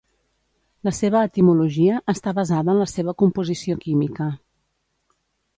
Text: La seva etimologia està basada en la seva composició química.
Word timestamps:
La 0.87 0.93
seva 0.99 1.19
etimologia 1.27 1.99
està 2.15 2.35
basada 2.39 2.75
en 2.75 2.81
la 2.85 2.89
seva 2.95 3.15
composició 3.23 3.81
química. 3.87 4.31